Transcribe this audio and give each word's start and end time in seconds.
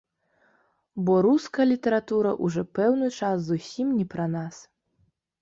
Бо 1.09 1.17
руская 1.25 1.65
літаратура 1.73 2.31
ўжо 2.47 2.61
пэўны 2.81 3.07
час 3.19 3.37
зусім 3.53 3.95
не 4.01 4.09
пра 4.17 4.25
нас. 4.39 4.55